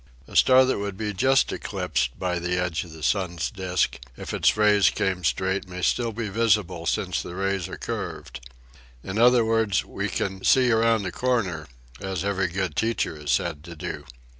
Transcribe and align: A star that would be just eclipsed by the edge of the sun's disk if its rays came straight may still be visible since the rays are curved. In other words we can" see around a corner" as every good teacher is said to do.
A 0.27 0.35
star 0.35 0.65
that 0.65 0.79
would 0.79 0.97
be 0.97 1.13
just 1.13 1.51
eclipsed 1.53 2.17
by 2.17 2.39
the 2.39 2.57
edge 2.57 2.83
of 2.83 2.91
the 2.91 3.03
sun's 3.03 3.51
disk 3.51 3.99
if 4.17 4.33
its 4.33 4.57
rays 4.57 4.89
came 4.89 5.23
straight 5.23 5.67
may 5.67 5.83
still 5.83 6.11
be 6.11 6.27
visible 6.27 6.87
since 6.87 7.21
the 7.21 7.35
rays 7.35 7.67
are 7.69 7.77
curved. 7.77 8.39
In 9.03 9.19
other 9.19 9.45
words 9.45 9.85
we 9.85 10.09
can" 10.09 10.43
see 10.43 10.71
around 10.71 11.05
a 11.05 11.11
corner" 11.11 11.67
as 12.01 12.23
every 12.23 12.47
good 12.47 12.75
teacher 12.75 13.15
is 13.15 13.29
said 13.29 13.63
to 13.65 13.75
do. 13.75 14.05